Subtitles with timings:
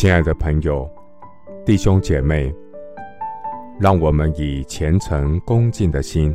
[0.00, 0.88] 亲爱的朋友、
[1.66, 2.54] 弟兄姐妹，
[3.80, 6.32] 让我们以虔诚恭敬的心，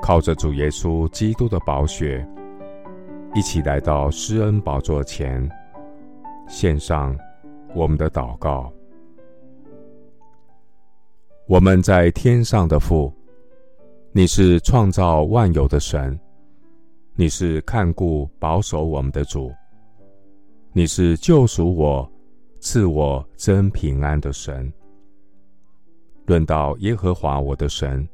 [0.00, 2.24] 靠着主耶稣基督的宝血，
[3.34, 5.50] 一起来到施恩宝座前，
[6.46, 7.12] 献上
[7.74, 8.72] 我们的祷告。
[11.48, 13.12] 我们在天上的父，
[14.12, 16.16] 你是创造万有的神，
[17.16, 19.52] 你是看顾保守我们的主，
[20.72, 22.08] 你是救赎我。
[22.60, 24.72] 赐我真平安的神。
[26.26, 28.06] 论到耶和华我的神，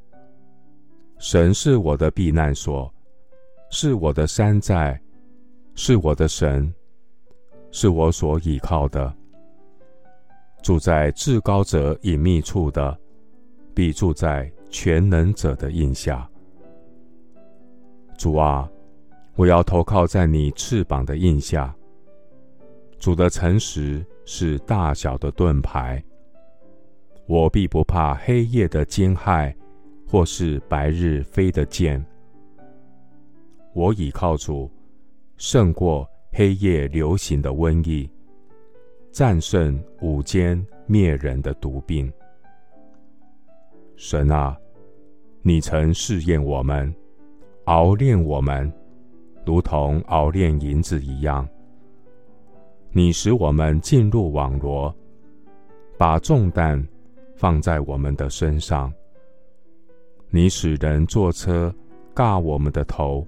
[1.19, 2.93] 神是我的避难所，
[3.71, 5.01] 是我的山寨，
[5.75, 6.73] 是我的神，
[7.71, 9.13] 是我所倚靠的。
[10.63, 12.97] 住在至高者隐秘处的，
[13.75, 16.29] 必住在全能者的荫下。
[18.17, 18.71] 主啊，
[19.35, 21.75] 我要投靠在你翅膀的荫下。
[23.05, 24.03] 主的诚实。
[24.27, 26.03] 是大小的盾牌，
[27.27, 29.55] 我必不怕黑夜的惊骇，
[30.09, 32.03] 或是白日飞的箭。
[33.75, 34.71] 我倚靠主，
[35.37, 38.09] 胜过黑夜流行的瘟疫，
[39.13, 42.11] 战胜午间灭人的毒病。
[43.95, 44.57] 神啊，
[45.43, 46.91] 你曾试验我们，
[47.65, 48.73] 熬炼我们，
[49.45, 51.47] 如同熬炼银子一样。
[52.97, 54.95] 你使我们进入网罗，
[55.99, 56.81] 把重担
[57.35, 58.93] 放在我们的身上。
[60.31, 61.75] 你使人坐车
[62.15, 63.27] 轧我们的头，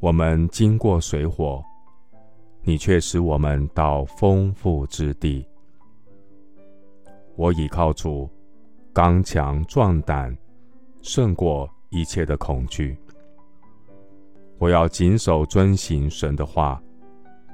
[0.00, 1.62] 我们经过水火，
[2.62, 5.46] 你却使我们到丰富之地。
[7.36, 8.28] 我倚靠主，
[8.92, 10.36] 刚强壮胆，
[11.00, 12.98] 胜过一切的恐惧。
[14.58, 16.82] 我要谨守遵行神的话。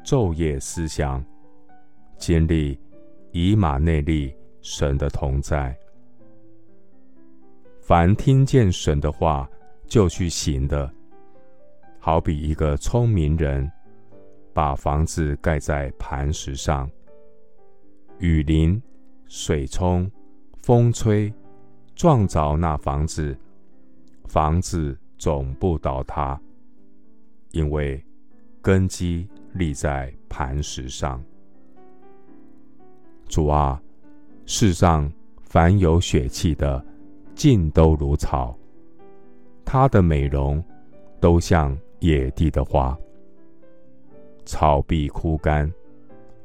[0.05, 1.25] 昼夜思想，
[2.19, 2.79] 经历
[3.33, 5.75] 以马内利神的同在。
[7.81, 9.49] 凡听见神的话
[9.87, 10.93] 就去行的，
[11.99, 13.71] 好比一个聪明人，
[14.53, 16.89] 把房子盖在磐石上。
[18.19, 18.81] 雨淋、
[19.27, 20.11] 水冲、
[20.59, 21.33] 风吹，
[21.95, 23.35] 撞着那房子，
[24.27, 26.39] 房子总不倒塌，
[27.53, 28.05] 因为
[28.61, 29.27] 根基。
[29.55, 31.23] 立在磐石上。
[33.27, 33.81] 主啊，
[34.45, 35.11] 世上
[35.43, 36.85] 凡有血气的，
[37.35, 38.57] 尽都如草，
[39.65, 40.63] 它的美容
[41.21, 42.97] 都像野地的花。
[44.45, 45.73] 草必枯干，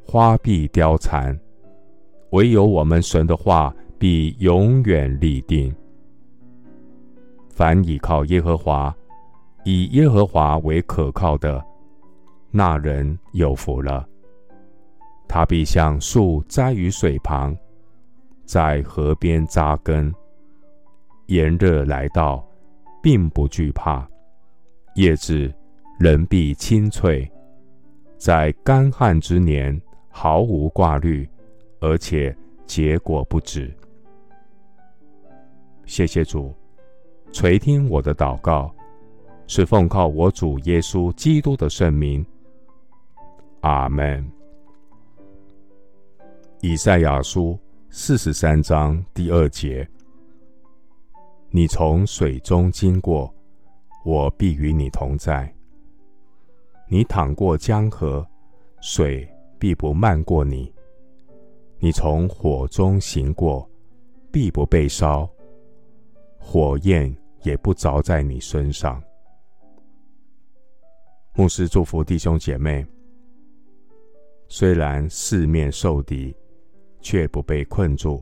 [0.06, 1.38] 花必凋残，
[2.30, 5.75] 唯有我们神的话必永远立定。
[7.50, 8.96] 凡倚靠耶和华，
[9.66, 11.62] 以耶和华为可靠的。
[12.52, 14.08] 那人有福了，
[15.28, 17.56] 他必像树栽于水旁，
[18.46, 20.14] 在河边扎根。
[21.28, 22.44] 炎热来到，
[23.04, 24.04] 并不惧怕；
[24.96, 25.54] 叶子
[26.00, 27.32] 仍必青翠，
[28.18, 29.80] 在干旱之年
[30.10, 31.30] 毫无挂虑，
[31.81, 32.36] 而且
[32.66, 33.72] 结果不止。
[35.86, 36.52] 谢谢主，
[37.31, 38.74] 垂听我的祷告，
[39.46, 42.26] 是奉靠我主耶稣基督的圣名。
[43.62, 44.25] 阿门。
[46.62, 47.58] 以赛亚书
[47.90, 49.88] 四十三章第二节：
[51.50, 53.34] 你从水中经过，
[54.06, 55.46] 我必与你同在；
[56.88, 58.25] 你淌过江河，
[58.81, 59.28] 水
[59.58, 60.72] 必不漫过你；
[61.80, 63.69] 你从火中行过，
[64.31, 65.30] 必不被烧，
[66.38, 69.02] 火焰也不着在你身上。
[71.34, 72.86] 牧师祝福弟兄姐妹。
[74.52, 76.36] 虽然四面受敌，
[77.02, 78.20] 却不被困住；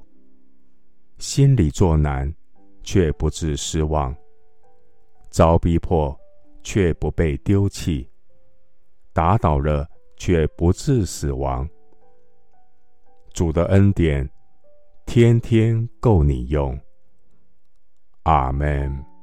[1.17, 2.31] 心里作难，
[2.83, 4.13] 却不致失望；
[5.29, 6.13] 遭逼迫，
[6.61, 8.05] 却不被丢弃；
[9.13, 11.67] 打倒了，却不致死亡。
[13.33, 14.29] 主的恩典，
[15.05, 16.77] 天天够你用。
[18.23, 19.16] 阿门。